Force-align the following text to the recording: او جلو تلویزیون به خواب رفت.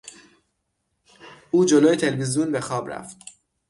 او 1.51 1.65
جلو 1.65 1.95
تلویزیون 1.95 2.51
به 2.51 2.61
خواب 2.61 2.91
رفت. 2.91 3.17